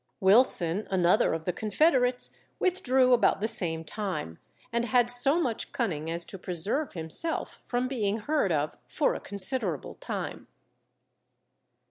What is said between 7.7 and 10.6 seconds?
being heard of for a considerable time.